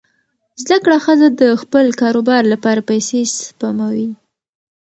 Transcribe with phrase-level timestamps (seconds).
[0.63, 4.09] زده کړه ښځه د خپل کاروبار لپاره پیسې سپموي.